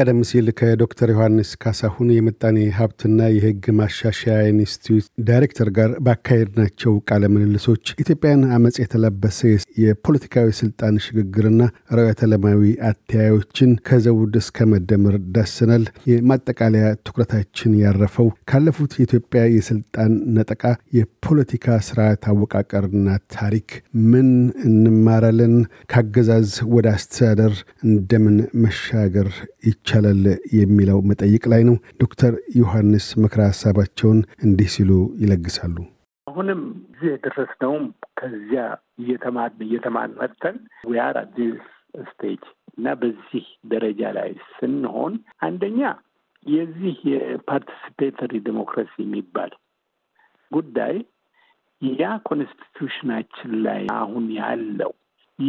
[0.00, 7.92] ቀደም ሲል ከዶክተር ዮሐንስ ካሳሁን የምጣኔ ሀብትና የሕግ ማሻሻያ ኢንስቲትዩት ዳይሬክተር ጋር ባካሄድናቸው ቃለ ምልልሶች
[8.02, 9.40] ኢትዮጵያን አመፅ የተላበሰ
[9.82, 11.60] የፖለቲካዊ ስልጣን ሽግግርና
[11.96, 20.64] ርዕዮተ ዓለማዊ አተያዮችን ከዘውድ እስከ መደመር ዳስናል። የማጠቃለያ ትኩረታችን ያረፈው ካለፉት የኢትዮጵያ የስልጣን ነጠቃ
[20.98, 23.68] የፖለቲካ ስርዓት አወቃቀርና ታሪክ
[24.10, 24.30] ምን
[24.68, 25.54] እንማራለን?
[25.92, 27.54] ካገዛዝ ወደ አስተዳደር
[27.88, 29.30] እንደምን መሻገር
[29.66, 29.88] ይቻላል
[30.56, 34.90] የሚለው መጠይቅ ላይ ነው። ዶክተር ዮሐንስ ምክረ ሀሳባቸውን እንዲህ ሲሉ
[35.22, 35.76] ይለግሳሉ።
[36.26, 37.84] አሁንም እዚህ የደረስነውም
[38.20, 38.62] ከዚያ
[39.02, 40.56] እየተማርን እየተማርን መጥተን
[40.88, 41.60] we are at this
[42.04, 45.80] stage እና በዚህ ደረጃ ላይ ስንሆን አንደኛ
[46.46, 49.52] የዚህ የ participatory democracy የሚባል
[50.50, 50.94] ጉዳይ
[51.82, 54.92] ያ constitution ኣችን ላይ አሁን ያለው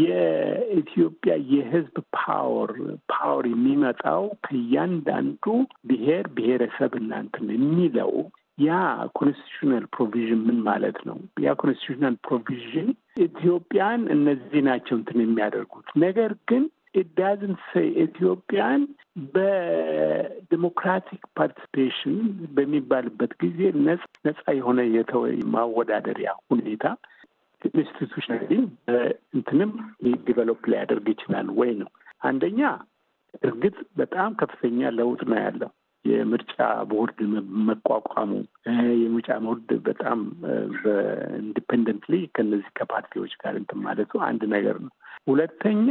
[0.00, 2.72] የኢትዮጵያ የሕዝብ power
[3.12, 5.44] power የሚመጣው ከእያንዳንዱ
[5.88, 8.12] ብሔር ብሔረሰብ እናንትን የሚለው
[8.58, 8.70] ያ
[9.18, 11.16] constitutional provision ምን ማለት ነው?
[11.40, 12.88] ያ constitutional provision
[13.26, 18.82] ኢትዮጵያን እነዚህ ናቸው እንትን የሚያደርጉት ነገር ግን it doesn't say ኢትዮጵያን
[19.34, 22.16] በ democratic participation
[22.54, 23.60] በሚባልበት ጊዜ
[24.24, 24.78] ነጻ የሆነ
[25.54, 26.84] ማወዳደሪያ ሁኔታ
[27.74, 28.50] institutionally
[29.34, 29.72] እንትንም
[30.26, 31.90] develop ሊያደርግ ይችላል ወይ ነው።
[32.28, 32.60] አንደኛ
[33.42, 35.70] እርግጥ በጣም ከፍተኛ ለውጥ ነው ያለው
[36.04, 36.54] የምርጫ
[36.90, 37.18] ቦርድ
[37.68, 38.30] መቋቋሙ
[39.00, 40.18] የምርጫ ቦርድ በጣም
[40.84, 44.92] በ independently ከነዚህ ከፓርቲዎች ጋር እንትን ማለቱ አንድ ነገር ነው።
[45.26, 45.88] ሁለተኛ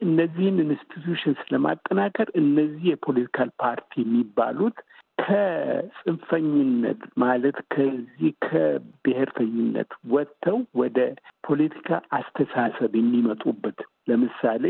[0.00, 4.78] እነዚህን institutions ለማጠናከር እነዚህ የ political party የሚባሉት
[5.22, 10.98] ከጽንፈኝነት ማለት ከዚህ ከብሔርተኝነት ወጥተው ወደ
[11.46, 11.88] ፖለቲካ
[12.18, 13.78] አስተሳሰብ የሚመጡበት
[14.08, 14.64] ለምሳሌ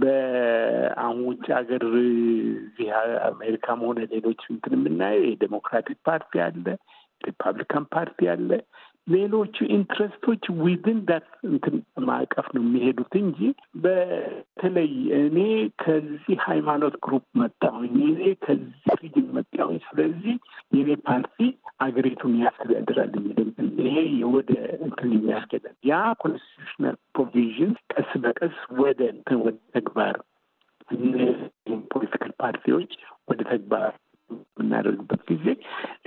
[0.00, 2.88] በአሁን ውጭ ሀገር እዚህ
[3.28, 6.66] አሜሪካም ሆነ ሌሎች እንትን የምናየው የ Democratic Party አለ፣
[7.20, 8.50] Republican Party አለ።
[9.06, 11.74] ሌሎቹ interest ኦች within that እንትን
[12.06, 13.38] ማዕቀፍ ነው የሚሄዱት እንጂ
[13.84, 15.38] በተለይ እኔ
[15.82, 18.72] ከዚህ ሃይማኖት group መጣሁኝ፣ እኔ ከዚህ
[19.02, 20.34] region መጣሁኝ፣ ስለዚህ
[20.76, 21.38] የኔ ፓርቲ
[21.86, 23.38] አገሪቱን ያስተዳድራል የሚል
[23.86, 23.96] ይሄ
[24.34, 24.52] ወደ
[24.86, 30.16] እንትን የሚያስገዳል ያ constitutional provision ቀስ በቀስ ወደ እንትን ወደ ተግባር
[31.92, 32.90] political ፓርቲዎች
[33.28, 33.92] ወደ ተግባር
[34.30, 35.46] የምናደርግበት ጊዜ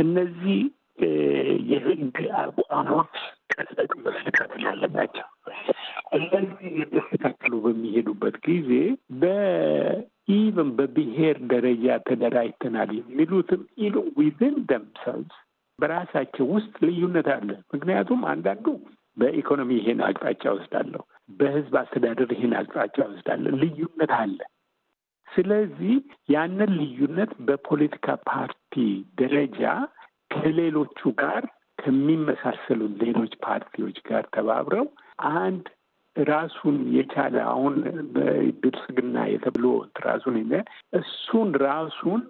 [0.04, 0.60] እነዚህ
[1.72, 3.14] የህግ አቋሞች
[3.72, 5.28] በቀስ መስተካከል ያለባቸው
[6.18, 8.70] እነዚህ የተስተካከሉ በሚሄዱበት ጊዜ
[9.24, 15.38] በ even በብሔር ደረጃ ተደራጅተናል የሚሉትም ኢሉ ዊዝን ደምሰልቭስ
[15.80, 18.66] በራሳቸው ውስጥ ልዩነት አለ። ምክንያቱም አንዳንዱ
[19.18, 21.02] በኢኮኖሚ ይሄን አቅጣጫ ወስዳለሁ፣
[21.40, 24.40] በህዝብ አስተዳደር ይሄን አቅጣጫ ወስዳለሁ፣ ልዩነት አለ።
[25.28, 25.96] ስለዚህ
[26.30, 28.76] ያንን ልዩነት በፖለቲካ ፓርቲ
[29.22, 29.62] ደረጃ
[30.32, 31.44] ከሌሎቹ ጋር
[31.80, 34.88] ከሚመሳሰሉ ሌሎች ፓርቲዎች ጋር ተባብረው
[35.40, 35.66] አንድ
[36.16, 37.76] ራሱን የቻለ አሁን
[38.16, 39.66] በብልጽግና የተብሎ
[40.08, 40.38] ራሱን
[41.00, 42.22] እሱን ራሱን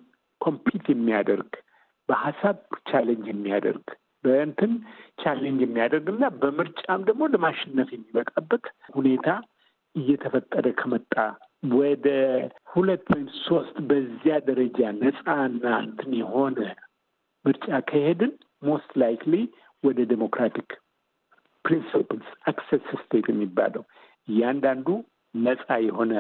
[0.42, 1.52] compete የሚያደርግ
[2.10, 2.58] በሀሳብ
[2.90, 3.88] challenge የሚያደርግ
[4.24, 4.72] በእንትን
[5.24, 8.66] challenge የሚያደርግ እና በምርጫም ደግሞ ለማሸነፍ የሚበቃበት
[8.96, 9.28] ሁኔታ
[9.96, 11.14] እየተፈጠረ ከመጣ
[11.78, 12.08] ወደ
[12.74, 16.60] ሁለት ወይም ሶስት በዚያ ደረጃ ነፃና እንትን የሆነ
[17.46, 18.32] ምርጫ ከሄድን
[18.64, 19.36] most likely
[19.84, 20.70] ወደ democratic
[21.66, 23.84] principles access state የሚባለው
[24.28, 24.88] እያንዳንዱ
[25.34, 26.14] ነፃ የሆነ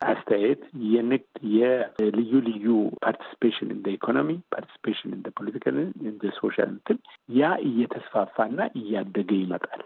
[0.00, 1.26] አስተያየት የንግድ
[1.56, 2.66] የልዩ ልዩ
[3.02, 6.98] participation እንደ ኢኮኖሚ participation እንደ political እንደ social እንትን
[7.32, 9.82] ያ እየተስፋፋና እያደገ ይመጣል።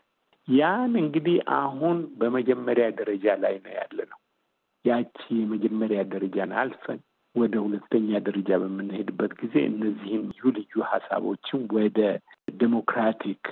[0.49, 4.19] ያን እንግዲህ አሁን በመጀመሪያ ደረጃ ላይ ነው ያለ ነው።
[4.85, 7.01] ያቺ የመጀመሪያ ደረጃን አልፈን
[7.35, 11.99] ወደ ሁለተኛ ደረጃ በምንሄድበት ጊዜ እነዚህን ልዩ ልዩ ሀሳቦችን ወደ
[12.61, 13.45] ዴሞክራቲክ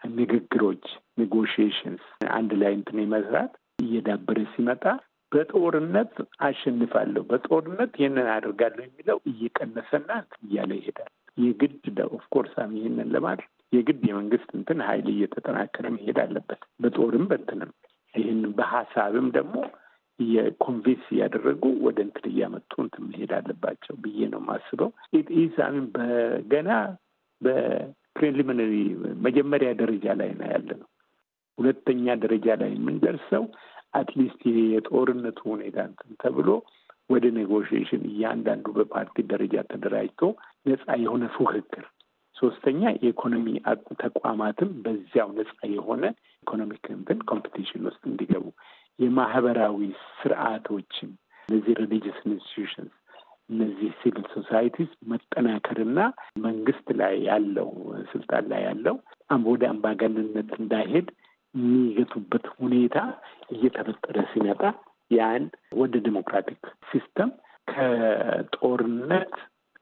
[0.00, 0.84] ንግግሮች
[1.20, 3.52] negotiations አንድ ላይ እንትን መስራት
[3.82, 4.84] እየዳበረ ሲመጣ
[5.32, 6.12] በጦርነት
[6.46, 14.02] አሸንፋለሁ፣ በጦርነት ይህንን አደርጋለሁ የሚለው እየቀነሰና እንትን እያለ ይሄዳል። የግድ of course ይህንን ለማድረግ የግድ
[14.08, 17.72] የመንግስት እንትን ኃይል እየተጠናከረ መሄድ አለበት። በጦርም በእንትንም
[18.14, 19.56] ይህን በሀሳብም ደግሞ
[20.18, 24.90] የ convince እያደረጉ ወደ እንትን እያመጡ እንትን መሄድ አለባቸው ብዬ ነው የማስበው።
[25.42, 26.70] ይሄ አሁን ገና
[27.40, 28.74] በ preliminary
[29.26, 30.88] መጀመሪያ ደረጃ ላይ ነው ያለ ነው።
[31.58, 33.44] ሁለተኛ ደረጃ ላይ የምንደርሰው
[33.94, 34.42] at least
[34.72, 36.48] የጦርነቱ ሁኔታ እንትን ተብሎ
[37.10, 40.22] ወደ negotiation እያንዳንዱ በፓርቲ ደረጃ ተደራጅቶ
[40.66, 41.84] ነጻ የሆነ ፉክክር
[42.36, 43.46] ሶስተኛ የኢኮኖሚ
[44.02, 46.04] ተቋማትም በዚያው ነጻ የሆነ
[46.42, 48.44] economic እንትን competition ውስጥ እንዲገቡ
[48.98, 49.80] የማህበራዊ
[50.20, 51.10] ስርዓቶችም
[51.48, 52.94] እነዚህ religious institutions
[53.50, 56.00] እነዚህ civil societies መጠናከርና
[56.46, 57.68] መንግስት ላይ ያለው
[58.12, 58.96] ስልጣን ላይ ያለው
[59.46, 61.08] ወደ አምባገንነት እንዳይሄድ
[61.54, 62.98] የሚገቱበት ሁኔታ
[63.54, 64.62] እየተፈጠረ ሲመጣ
[65.10, 65.44] ያን
[65.80, 67.30] ወደ democratic system
[67.68, 69.32] ከጦርነት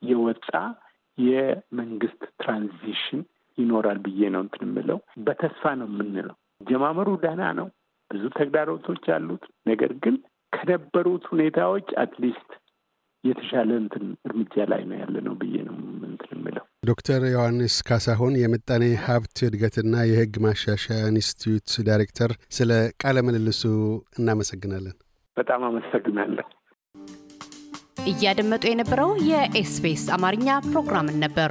[0.02, 0.50] የወጣ
[1.18, 3.20] የመንግስት transition
[3.58, 6.36] ይኖራል ብዬ ነው እንትን የምለው። በተስፋ ነው የምንለው።
[6.66, 7.68] ጀማመሩ ደህና ነው፣
[8.10, 10.16] ብዙ ተግዳሮቶች አሉት። ነገር ግን
[10.52, 12.50] ከነበሩት ሁኔታዎች at least
[13.24, 15.76] የተሻለ እንትን እርምጃ ላይ ነው ያለ ነው ብዬ ነው
[16.08, 22.70] እንትን የምለው። ዶክተር ዮሐንስ ካሳሁን የምጣኔ ሀብት እድገትና የህግ ማሻሻያ ኢንስቲትዩት ዳይሬክተር፣ ስለ
[23.02, 23.62] ቃለ ምልልሱ
[24.18, 24.96] እናመሰግናለን።
[25.36, 26.46] በጣም አመሰግናለሁ።
[28.06, 31.50] እያደመጡ የነበረው የኤስቢኤስ አማርኛ ፕሮግራምን ነበር።